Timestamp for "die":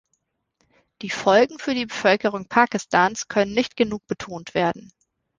1.03-1.11, 1.75-1.85